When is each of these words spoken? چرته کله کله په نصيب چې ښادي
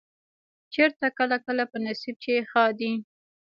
چرته 0.73 1.07
کله 1.17 1.37
کله 1.45 1.63
په 1.71 1.77
نصيب 1.85 2.15
چې 2.23 2.33
ښادي 2.51 2.91